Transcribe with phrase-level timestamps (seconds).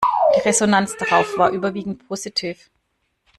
[0.35, 2.71] Die Resonanz darauf war überwiegend positiv.